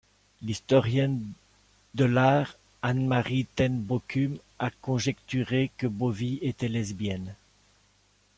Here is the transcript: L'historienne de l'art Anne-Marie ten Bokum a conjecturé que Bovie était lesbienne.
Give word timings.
L'historienne 0.41 1.23
de 1.93 2.05
l'art 2.05 2.57
Anne-Marie 2.81 3.45
ten 3.55 3.79
Bokum 3.83 4.39
a 4.57 4.71
conjecturé 4.71 5.69
que 5.77 5.85
Bovie 5.85 6.39
était 6.41 6.69
lesbienne. 6.69 7.35